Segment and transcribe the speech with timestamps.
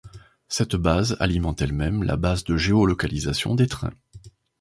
[0.47, 3.93] Cette base alimente elle-même la base de géolocalisation des trains.